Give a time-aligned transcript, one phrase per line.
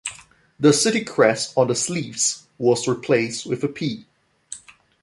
[0.59, 4.07] The city crest on the sleeves was replaced with a "P".